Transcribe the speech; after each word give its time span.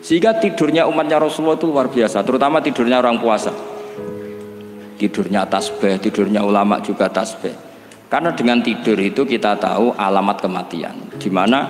Sehingga 0.00 0.40
tidurnya 0.40 0.88
umatnya 0.88 1.20
Rasulullah 1.20 1.60
itu 1.60 1.68
luar 1.68 1.92
biasa, 1.92 2.24
terutama 2.24 2.64
tidurnya 2.64 3.00
orang 3.04 3.20
puasa. 3.20 3.52
Tidurnya 4.96 5.44
tasbih, 5.48 6.00
tidurnya 6.00 6.40
ulama 6.44 6.80
juga 6.80 7.08
tasbih. 7.08 7.52
Karena 8.10 8.34
dengan 8.34 8.58
tidur 8.64 8.98
itu 8.98 9.22
kita 9.22 9.54
tahu 9.60 9.94
alamat 9.94 10.42
kematian. 10.42 11.14
Di 11.20 11.30
mana 11.30 11.68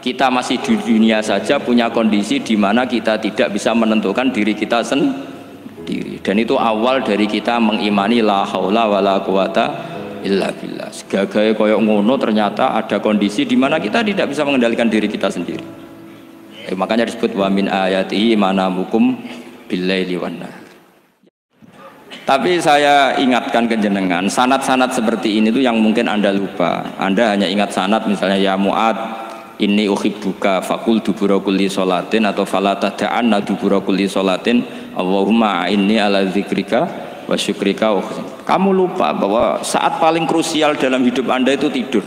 kita 0.00 0.30
masih 0.30 0.60
di 0.62 0.78
dunia 0.78 1.20
saja 1.20 1.58
punya 1.60 1.90
kondisi 1.90 2.40
di 2.40 2.54
mana 2.56 2.86
kita 2.86 3.18
tidak 3.20 3.52
bisa 3.52 3.74
menentukan 3.74 4.30
diri 4.32 4.54
kita 4.54 4.80
sendiri. 4.80 6.20
Dan 6.22 6.40
itu 6.40 6.54
awal 6.56 7.02
dari 7.02 7.26
kita 7.26 7.58
mengimani 7.58 8.22
la 8.22 8.46
haula 8.46 8.86
wala 8.86 9.24
quwata 9.24 9.64
illa 10.22 10.52
billah. 10.52 10.88
Segagai 10.92 11.56
koyok 11.56 11.80
ngono 11.80 12.14
ternyata 12.20 12.76
ada 12.76 13.00
kondisi 13.00 13.44
di 13.44 13.56
mana 13.56 13.80
kita 13.80 14.04
tidak 14.04 14.30
bisa 14.30 14.44
mengendalikan 14.44 14.88
diri 14.88 15.08
kita 15.08 15.32
sendiri. 15.32 15.79
Eh, 16.70 16.78
makanya 16.78 17.02
disebut 17.02 17.34
wa 17.34 17.50
min 17.50 17.66
ayatihi 17.66 18.38
manamukum 18.38 19.18
billaili 19.66 20.14
wan 20.14 20.38
tapi 22.30 22.62
saya 22.62 23.18
ingatkan 23.18 23.66
ke 23.66 23.74
jenengan, 23.74 24.30
sanat-sanat 24.30 24.94
seperti 24.94 25.42
ini 25.42 25.50
tuh 25.50 25.66
yang 25.66 25.82
mungkin 25.82 26.06
Anda 26.06 26.30
lupa. 26.30 26.86
Anda 26.94 27.34
hanya 27.34 27.50
ingat 27.50 27.74
sanat 27.74 28.06
misalnya 28.06 28.38
ya 28.38 28.54
Mu'ad 28.54 28.94
ini 29.58 29.90
uhibbuka 29.90 30.62
fakul 30.62 31.02
dubura 31.02 31.42
kulli 31.42 31.66
solatin 31.66 32.30
atau 32.30 32.46
falata 32.46 32.94
tada'anna 32.94 33.42
dubura 33.42 33.82
kulli 33.82 34.06
solatin 34.06 34.62
Allahumma 34.94 35.66
inni 35.74 35.98
ala 35.98 36.22
zikrika 36.30 36.86
wa 37.26 37.34
syukrika 37.34 37.98
Kamu 38.46 38.78
lupa 38.78 39.10
bahwa 39.10 39.58
saat 39.66 39.98
paling 39.98 40.22
krusial 40.22 40.78
dalam 40.78 41.02
hidup 41.02 41.26
Anda 41.34 41.58
itu 41.58 41.66
tidur. 41.66 42.06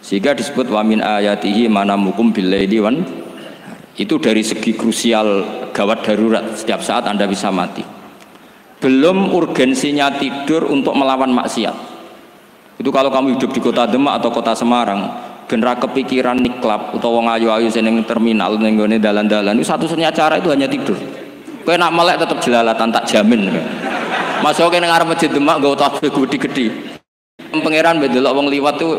Sehingga 0.00 0.32
disebut 0.32 0.72
wa 0.72 0.80
min 0.80 1.04
ayatihi 1.04 1.68
manamukum 1.68 2.32
billaili 2.32 2.80
wan 2.80 3.23
itu 3.94 4.18
dari 4.18 4.42
segi 4.42 4.74
krusial 4.74 5.46
gawat 5.70 6.02
darurat. 6.02 6.44
Setiap 6.58 6.82
saat 6.82 7.06
anda 7.06 7.30
bisa 7.30 7.50
mati. 7.54 7.86
Belum 8.82 9.32
urgensinya 9.32 10.12
tidur 10.18 10.66
untuk 10.68 10.92
melawan 10.98 11.30
maksiat. 11.30 11.76
Itu 12.74 12.90
kalau 12.90 13.08
kamu 13.08 13.38
hidup 13.38 13.50
di 13.54 13.60
kota 13.62 13.86
Demak 13.86 14.18
atau 14.18 14.34
kota 14.34 14.52
Semarang 14.52 15.08
genera 15.46 15.78
kepikiran 15.78 16.40
niklap 16.40 16.96
atau 16.96 17.20
wong 17.20 17.30
ayu-ayu 17.30 17.70
seneng 17.70 18.02
terminal 18.02 18.56
ning 18.58 18.80
dalan-dalan 18.98 19.54
itu 19.60 19.68
satu-satunya 19.68 20.10
cara 20.10 20.42
itu 20.42 20.50
hanya 20.50 20.66
tidur. 20.66 20.98
Kowe 21.64 21.76
nak 21.80 21.94
melek 21.96 22.20
tetap 22.20 22.42
jelalatan 22.44 22.92
tak 22.92 23.08
jamin. 23.08 23.48
Masuk 24.44 24.68
ke 24.68 24.82
ngarep 24.82 25.06
masjid 25.08 25.30
Demak 25.32 25.62
gak 25.62 25.72
utah 25.80 25.92
gede-gede. 25.96 26.66
Pangeran 27.54 28.02
bedelok 28.02 28.32
wong 28.36 28.46
liwat 28.50 28.76
tuh 28.76 28.98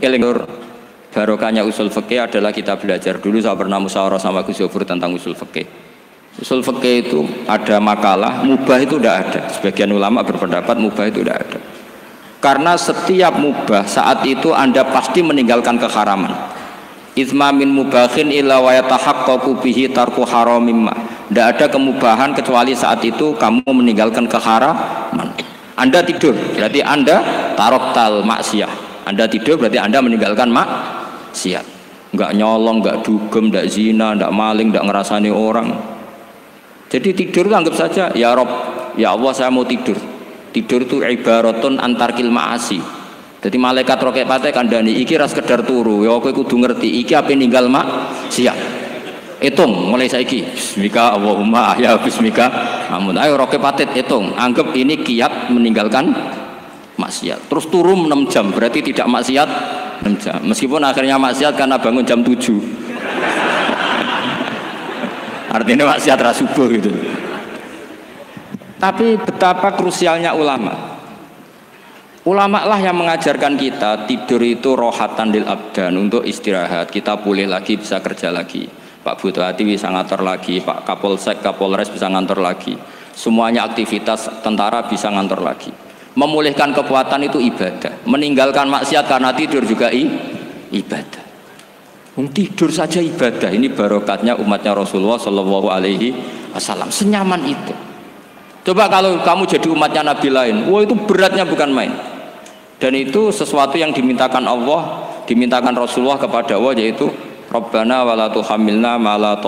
eling 0.00 0.24
barokahnya 1.16 1.64
usul 1.64 1.88
fikih 1.88 2.28
adalah 2.28 2.52
kita 2.52 2.76
belajar 2.76 3.16
dulu 3.16 3.40
saya 3.40 3.56
pernah 3.56 3.80
musyawarah 3.80 4.20
sama 4.20 4.44
Gus 4.44 4.60
Yofur 4.60 4.84
tentang 4.84 5.16
usul 5.16 5.32
fikih 5.32 5.64
usul 6.36 6.60
fikih 6.60 7.08
itu 7.08 7.24
ada 7.48 7.80
makalah 7.80 8.44
mubah 8.44 8.76
itu 8.84 9.00
tidak 9.00 9.16
ada 9.24 9.40
sebagian 9.48 9.96
ulama 9.96 10.20
berpendapat 10.20 10.76
mubah 10.76 11.08
itu 11.08 11.24
tidak 11.24 11.48
ada 11.48 11.58
karena 12.44 12.76
setiap 12.76 13.32
mubah 13.40 13.88
saat 13.88 14.28
itu 14.28 14.52
anda 14.52 14.84
pasti 14.84 15.24
meninggalkan 15.24 15.80
keharaman 15.80 16.52
Izma 17.16 17.48
min 17.48 17.72
mubahin 17.72 18.28
illa 18.28 18.60
wa 18.60 18.76
yatahaqqaqu 18.76 19.64
bihi 19.64 19.88
tarku 19.88 20.20
haramimma. 20.20 20.92
Tidak 21.32 21.46
ada 21.48 21.64
kemubahan 21.64 22.36
kecuali 22.36 22.76
saat 22.76 23.00
itu 23.08 23.32
kamu 23.40 23.64
meninggalkan 23.64 24.28
keharaman. 24.28 25.32
Anda 25.80 26.04
tidur, 26.04 26.36
berarti 26.52 26.84
Anda 26.84 27.24
taroktal 27.56 28.20
maksiyah. 28.20 28.68
Anda 29.08 29.24
tidur 29.30 29.54
berarti 29.56 29.78
Anda 29.78 30.02
meninggalkan 30.02 30.50
mak 30.50 30.66
maksiat. 31.36 31.66
Nggak 32.16 32.32
nyolong 32.32 32.80
nggak 32.80 33.04
dugem 33.04 33.52
nggak 33.52 33.68
zina 33.68 34.16
nggak 34.16 34.32
maling 34.32 34.72
nggak 34.72 34.88
ngerasani 34.88 35.28
orang. 35.28 35.68
Jadi 36.88 37.12
tidur 37.12 37.52
anggap 37.52 37.76
saja 37.76 38.08
ya 38.16 38.32
Rob 38.32 38.48
ya 38.96 39.12
Allah 39.12 39.36
saya 39.36 39.52
mau 39.52 39.68
tidur. 39.68 40.00
Tidur 40.56 40.88
itu 40.88 41.04
ibaratun 41.04 41.76
antar 41.76 42.16
kilmaasi 42.16 42.80
jadi 43.36 43.62
malaikat 43.62 44.00
roket 44.00 44.24
pate 44.24 44.48
kandani 44.50 44.96
iki 44.96 45.14
ras 45.14 45.36
kedar 45.36 45.62
turu 45.62 46.02
ya 46.02 46.16
aku 46.16 46.32
kudu 46.32 46.56
ngerti 46.56 47.04
iki 47.04 47.12
apa 47.12 47.30
ninggal 47.36 47.68
mak 47.68 47.86
siap 48.32 48.56
hitung 49.38 49.92
mulai 49.92 50.08
saiki 50.08 50.56
bismika 50.56 51.14
Allahumma 51.14 51.76
ya 51.76 51.94
bismika. 52.00 52.48
Namun 52.88 53.20
ayo 53.20 53.36
roket 53.36 53.60
patet 53.60 53.92
hitung 53.92 54.32
anggap 54.34 54.72
ini 54.72 54.98
kiat 54.98 55.52
meninggalkan 55.52 56.10
maksiat. 56.96 57.46
Terus 57.52 57.68
turun 57.68 58.08
6 58.08 58.32
jam 58.32 58.48
berarti 58.50 58.80
tidak 58.80 59.06
maksiat 59.06 59.48
6 60.06 60.22
jam. 60.22 60.38
Meskipun 60.46 60.78
akhirnya 60.86 61.18
maksiat 61.18 61.58
karena 61.58 61.74
bangun 61.74 62.06
jam 62.06 62.22
7 62.22 62.86
artinya 65.56 65.96
maksiat 65.96 66.18
rasubuh 66.20 66.68
gitu. 66.68 66.92
Tapi 68.76 69.16
betapa 69.16 69.72
krusialnya 69.72 70.36
ulama. 70.36 71.00
Ulama 72.26 72.66
lah 72.66 72.76
yang 72.82 72.98
mengajarkan 72.98 73.54
kita 73.56 74.04
tidur 74.04 74.42
itu 74.42 74.74
rohatan 74.76 75.32
lil 75.32 75.46
abdan 75.48 75.96
untuk 75.96 76.26
istirahat. 76.26 76.92
Kita 76.92 77.16
pulih 77.22 77.48
lagi 77.48 77.80
bisa 77.80 78.02
kerja 78.04 78.28
lagi. 78.28 78.68
Pak 79.06 79.22
Hati 79.22 79.62
bisa 79.62 79.86
ngantor 79.88 80.20
lagi. 80.26 80.58
Pak 80.60 80.82
Kapolsek 80.82 81.38
Kapolres 81.40 81.88
bisa 81.88 82.10
ngantor 82.10 82.42
lagi. 82.42 82.74
Semuanya 83.14 83.64
aktivitas 83.64 84.42
tentara 84.42 84.84
bisa 84.90 85.08
ngantor 85.08 85.40
lagi. 85.40 85.70
Memulihkan 86.18 86.74
kekuatan 86.74 87.30
itu 87.30 87.38
ibadah 87.38 87.94
meninggalkan 88.06 88.70
maksiat 88.70 89.10
karena 89.10 89.34
tidur 89.34 89.62
juga 89.66 89.90
i, 89.90 90.06
ibadah. 90.72 91.24
Tidur 92.32 92.72
saja 92.72 93.02
ibadah. 93.04 93.52
Ini 93.52 93.68
barokatnya 93.76 94.40
umatnya 94.40 94.72
Rasulullah 94.72 95.20
Shallallahu 95.20 95.68
Alaihi 95.68 96.16
Wasallam. 96.56 96.88
Senyaman 96.88 97.44
itu. 97.44 97.74
Coba 98.64 98.88
kalau 98.88 99.20
kamu 99.20 99.44
jadi 99.44 99.68
umatnya 99.68 100.02
Nabi 100.02 100.32
lain 100.32 100.56
wah 100.72 100.80
itu 100.80 100.96
beratnya 100.96 101.44
bukan 101.44 101.70
main. 101.70 101.92
Dan 102.80 102.96
itu 102.96 103.28
sesuatu 103.28 103.76
yang 103.76 103.92
dimintakan 103.92 104.48
Allah 104.48 105.06
dimintakan 105.28 105.76
Rasulullah 105.76 106.16
kepada 106.16 106.56
Allah 106.56 106.72
yaitu 106.74 107.12
Rabbana 107.52 108.02
wala 108.02 108.26
tuhamilna 108.32 108.96
ma 108.96 109.14
la 109.20 109.38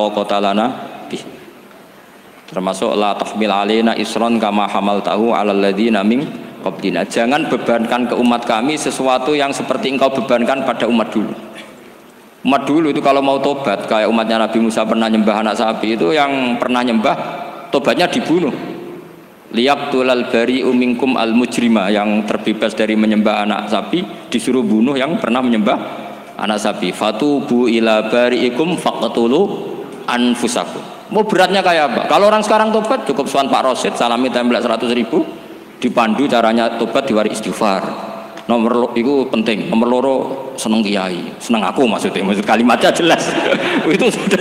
termasuk 2.49 2.97
la 2.97 3.13
tahmil 3.13 3.53
alaina 3.53 3.93
isron 4.01 4.41
kama 4.41 4.65
hamaltahu 4.65 5.37
alal 5.37 5.61
ladzina 5.61 6.01
min 6.01 6.25
qablina. 6.61 7.07
Jangan 7.07 7.47
bebankan 7.47 8.09
ke 8.11 8.15
umat 8.19 8.43
kami 8.45 8.75
sesuatu 8.75 9.35
yang 9.35 9.55
seperti 9.55 9.95
engkau 9.95 10.11
bebankan 10.11 10.67
pada 10.67 10.85
umat 10.91 11.09
dulu. 11.11 11.35
Umat 12.47 12.63
dulu 12.65 12.95
itu 12.95 13.03
kalau 13.03 13.19
mau 13.19 13.43
tobat 13.43 13.91
kayak 13.91 14.07
umatnya 14.07 14.39
Nabi 14.39 14.63
Musa 14.63 14.87
pernah 14.87 15.11
nyembah 15.11 15.43
anak 15.43 15.59
sapi 15.59 15.99
itu 15.99 16.15
yang 16.15 16.57
pernah 16.57 16.87
nyembah 16.87 17.17
tobatnya 17.75 18.07
dibunuh. 18.07 18.55
Liyak 19.49 19.89
tulal 19.89 20.29
bari 20.29 20.61
umingkum 20.61 21.17
al 21.17 21.33
mujrima 21.33 21.89
yang 21.89 22.29
terbebas 22.29 22.77
dari 22.77 22.95
menyembah 22.95 23.43
anak 23.49 23.73
sapi 23.73 24.31
disuruh 24.31 24.61
bunuh 24.61 24.95
yang 24.95 25.17
pernah 25.19 25.41
menyembah 25.41 25.79
anak 26.39 26.61
sapi. 26.61 26.93
Fatubu 26.95 27.67
ila 27.67 28.07
bariikum 28.07 28.77
faqtulu 28.77 29.41
anfusakum. 30.07 30.85
Mau 31.09 31.25
beratnya 31.25 31.65
kayak 31.65 31.85
apa? 31.97 32.03
Kalau 32.13 32.29
orang 32.29 32.45
sekarang 32.45 32.69
tobat 32.69 33.09
cukup 33.09 33.25
suan 33.27 33.49
Pak 33.49 33.65
Rosid 33.65 33.97
salami 33.97 34.29
tembak 34.29 34.61
100 34.61 34.93
ribu 34.93 35.25
dipandu 35.79 36.27
caranya 36.27 36.79
tobat 36.79 37.07
diwari 37.07 37.31
istighfar. 37.33 37.83
Nomor 38.49 38.97
itu 38.97 39.29
penting. 39.29 39.69
Nomor 39.69 39.87
loro 39.89 40.17
seneng 40.57 40.81
kiai. 40.81 41.21
Seneng 41.39 41.63
aku 41.69 41.85
maksudnya. 41.85 42.25
Maksud 42.25 42.45
kalimatnya 42.49 42.89
jelas. 42.89 43.29
Itu 43.93 44.09
sudah. 44.09 44.41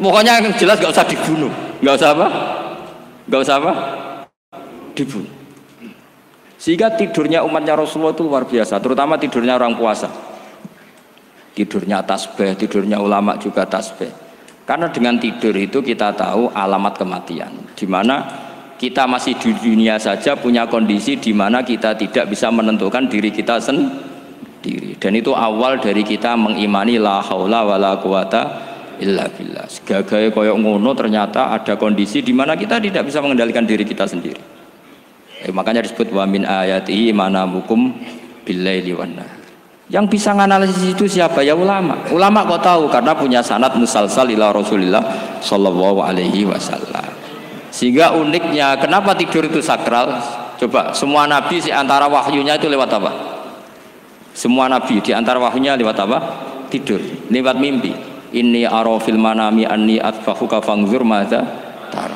Pokoknya 0.00 0.42
yang 0.42 0.50
jelas 0.58 0.82
gak 0.82 0.90
usah 0.90 1.06
dibunuh. 1.06 1.52
Gak 1.86 1.94
usah 2.02 2.10
apa? 2.10 2.26
Gak 3.30 3.40
usah 3.46 3.56
apa? 3.62 3.72
Dibunuh. 4.98 5.30
Sehingga 6.60 6.92
tidurnya 6.92 7.40
umatnya 7.40 7.72
Rasulullah 7.72 8.12
itu 8.12 8.20
luar 8.20 8.44
biasa 8.44 8.84
terutama 8.84 9.16
tidurnya 9.16 9.56
orang 9.56 9.80
puasa. 9.80 10.12
Tidurnya 11.56 12.04
tasbih 12.04 12.52
tidurnya 12.52 13.00
ulama 13.00 13.40
juga 13.40 13.64
tasbih. 13.64 14.12
Karena 14.68 14.92
dengan 14.92 15.16
tidur 15.16 15.56
itu 15.56 15.80
kita 15.80 16.12
tahu 16.12 16.52
alamat 16.52 17.00
kematian. 17.00 17.48
Di 17.72 17.88
mana 17.88 18.49
kita 18.80 19.04
masih 19.04 19.36
di 19.36 19.52
dunia 19.52 20.00
saja 20.00 20.32
punya 20.32 20.64
kondisi 20.64 21.20
di 21.20 21.36
mana 21.36 21.60
kita 21.60 21.92
tidak 22.00 22.32
bisa 22.32 22.48
menentukan 22.48 23.04
diri 23.12 23.28
kita 23.28 23.60
sendiri. 23.60 24.96
Dan 24.96 25.20
itu 25.20 25.36
awal 25.36 25.76
dari 25.84 26.00
kita 26.00 26.32
mengimani 26.32 26.96
la 26.96 27.20
haula 27.20 27.60
wala 27.68 28.00
quwata 28.00 28.42
illa 29.04 29.28
billah. 29.28 29.68
Segagai 29.68 30.32
koyok 30.32 30.56
ngono 30.56 30.96
ternyata 30.96 31.52
ada 31.52 31.76
kondisi 31.76 32.24
di 32.24 32.32
mana 32.32 32.56
kita 32.56 32.80
tidak 32.80 33.04
bisa 33.04 33.20
mengendalikan 33.20 33.68
diri 33.68 33.84
kita 33.84 34.08
sendiri. 34.08 34.40
Eh, 35.44 35.52
makanya 35.52 35.84
disebut 35.84 36.16
wa 36.16 36.24
min 36.24 36.48
ayati 36.48 37.12
manamukum 37.12 37.92
billaili 38.48 38.96
wan 38.96 39.12
yang 39.90 40.06
bisa 40.06 40.30
menganalisis 40.30 40.94
itu 40.94 41.04
siapa? 41.10 41.42
Ya 41.42 41.50
ulama. 41.50 41.98
Ulama 42.14 42.46
kok 42.46 42.62
tahu? 42.62 42.86
Karena 42.86 43.10
punya 43.10 43.42
sanat 43.42 43.74
musalsal 43.74 44.30
ila 44.30 44.54
rasulillah 44.54 45.02
sallallahu 45.42 45.98
alaihi 45.98 46.46
wasallam 46.46 47.09
sehingga 47.70 48.14
uniknya, 48.18 48.78
kenapa 48.82 49.14
tidur 49.14 49.46
itu 49.46 49.62
sakral? 49.62 50.18
Coba, 50.58 50.92
semua 50.92 51.24
nabi 51.24 51.62
di 51.62 51.72
antara 51.72 52.10
wahyunya 52.10 52.58
itu 52.60 52.68
lewat 52.68 52.90
apa? 53.00 53.10
Semua 54.36 54.68
nabi 54.68 55.00
di 55.00 55.14
antara 55.16 55.40
wahyunya 55.40 55.78
lewat 55.78 55.96
apa? 56.02 56.18
Tidur, 56.70 57.00
lewat 57.30 57.56
mimpi. 57.58 58.10
ini 58.30 58.62
arofil 58.62 59.18
manami 59.18 59.66
anni 59.66 59.98
atfahuka 59.98 60.62
fangzur 60.62 61.02
mada 61.02 61.42
tara 61.90 62.14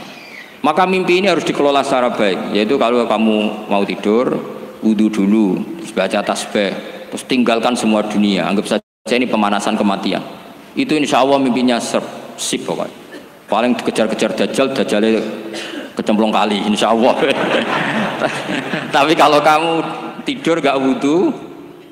maka 0.63 0.87
mimpi 0.87 1.21
ini 1.21 1.29
harus 1.29 1.45
dikelola 1.45 1.83
secara 1.83 2.15
baik 2.15 2.55
yaitu 2.55 2.79
kalau 2.79 3.05
kamu 3.05 3.69
mau 3.69 3.83
tidur 3.83 4.39
wudhu 4.81 5.11
dulu 5.11 5.61
terus 5.83 5.93
baca 5.93 6.21
tasbih 6.23 6.73
terus 7.11 7.25
tinggalkan 7.27 7.75
semua 7.75 8.07
dunia 8.07 8.47
anggap 8.47 8.79
saja 8.79 9.15
ini 9.15 9.27
pemanasan 9.29 9.75
kematian 9.75 10.23
itu 10.79 10.95
insya 10.97 11.23
Allah 11.23 11.39
mimpinya 11.43 11.79
sip 11.83 12.63
pokoknya 12.65 13.04
paling 13.55 13.79
dikejar-kejar 13.79 14.35
dajjal 14.35 14.75
dajjalnya 14.75 15.23
kecemplung 15.95 16.35
kali 16.35 16.59
insya 16.67 16.91
Allah 16.91 17.15
tapi 18.97 19.15
kalau 19.15 19.39
kamu 19.39 19.73
tidur 20.27 20.59
gak 20.59 20.75
wudhu 20.83 21.31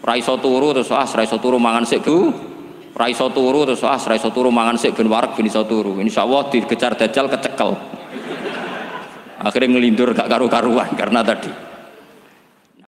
raiso 0.03 0.35
turu 0.43 0.75
terus 0.75 0.91
ah 0.91 1.06
raiso 1.06 1.38
turu 1.38 1.56
mangan 1.62 1.87
sik 1.87 2.03
bu. 2.03 2.35
Raiso 2.93 3.32
turu 3.32 3.64
terus 3.64 3.81
ah 3.87 3.97
raiso 3.97 4.29
turu 4.35 4.53
mangan 4.53 4.76
sik 4.76 4.93
ben 4.93 5.09
warak 5.09 5.38
iso 5.41 5.62
turu. 5.64 6.03
Insyaallah 6.03 6.50
dikejar 6.53 6.99
dajjal 6.99 7.31
kecekel. 7.31 7.70
Akhirnya 9.43 9.75
ngelindur 9.75 10.15
gak 10.15 10.29
karu-karuan 10.31 10.94
karena 10.94 11.23
tadi 11.25 11.50